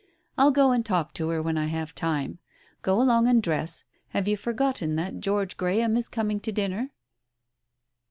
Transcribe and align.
I'll 0.35 0.49
go 0.49 0.71
and 0.71 0.83
talk 0.83 1.13
to 1.13 1.29
her 1.29 1.43
when 1.43 1.59
I 1.59 1.67
have 1.67 1.93
time. 1.93 2.39
Go 2.81 2.99
along 2.99 3.27
and 3.27 3.39
dress. 3.39 3.83
Have 4.07 4.27
you 4.27 4.35
forgotten 4.35 4.95
that 4.95 5.19
George 5.19 5.57
Graham 5.57 5.95
is 5.95 6.09
coming 6.09 6.39
to 6.39 6.51
dinner 6.51 6.89